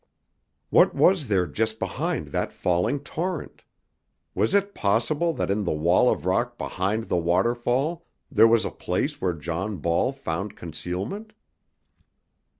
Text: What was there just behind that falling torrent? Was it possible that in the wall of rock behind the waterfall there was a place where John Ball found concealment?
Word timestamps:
What 0.71 0.95
was 0.95 1.27
there 1.27 1.45
just 1.45 1.77
behind 1.77 2.29
that 2.29 2.51
falling 2.51 3.01
torrent? 3.01 3.61
Was 4.33 4.55
it 4.55 4.73
possible 4.73 5.31
that 5.33 5.51
in 5.51 5.63
the 5.63 5.71
wall 5.73 6.09
of 6.09 6.25
rock 6.25 6.57
behind 6.57 7.03
the 7.03 7.17
waterfall 7.17 8.07
there 8.31 8.47
was 8.47 8.65
a 8.65 8.71
place 8.71 9.21
where 9.21 9.33
John 9.35 9.77
Ball 9.77 10.11
found 10.11 10.55
concealment? 10.55 11.33